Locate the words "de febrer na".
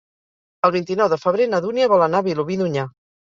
1.13-1.59